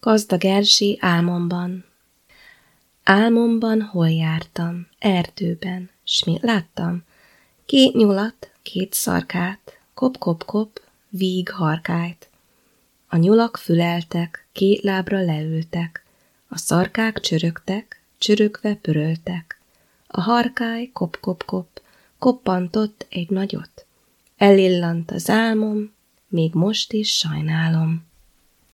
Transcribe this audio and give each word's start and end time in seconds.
Gazdag 0.00 0.44
Erzsi 0.44 0.98
álmomban 1.00 1.84
Álmomban 3.04 3.82
hol 3.82 4.10
jártam, 4.10 4.86
erdőben, 4.98 5.90
s 6.04 6.24
mit 6.24 6.42
láttam? 6.42 7.04
Két 7.66 7.94
nyulat, 7.94 8.50
két 8.62 8.92
szarkát, 8.92 9.78
kop-kop-kop, 9.94 10.80
víg 11.08 11.48
harkályt. 11.50 12.28
A 13.08 13.16
nyulak 13.16 13.56
füleltek, 13.56 14.46
két 14.52 14.82
lábra 14.82 15.20
leültek, 15.20 16.04
a 16.48 16.58
szarkák 16.58 17.20
csörögtek, 17.20 18.02
csörögve 18.18 18.74
pöröltek. 18.74 19.60
A 20.06 20.20
harkály 20.20 20.90
kop-kop-kop, 20.92 21.82
koppantott 22.18 23.06
egy 23.08 23.30
nagyot. 23.30 23.86
Elillant 24.36 25.10
az 25.10 25.30
álmom, 25.30 25.92
még 26.28 26.54
most 26.54 26.92
is 26.92 27.16
sajnálom. 27.16 28.07